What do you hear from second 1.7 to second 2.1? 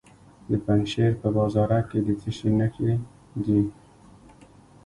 کې د